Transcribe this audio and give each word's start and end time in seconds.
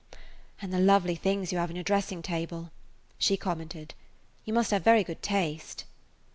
"And 0.63 0.73
the 0.73 0.79
lovely 0.79 1.13
things 1.15 1.51
you 1.51 1.59
have 1.59 1.69
on 1.69 1.75
your 1.75 1.83
dressing 1.83 2.23
table," 2.23 2.71
she 3.19 3.37
commented. 3.37 3.93
"You 4.45 4.51
must 4.51 4.71
have 4.71 4.83
very 4.83 5.03
good 5.03 5.21
taste." 5.21 5.83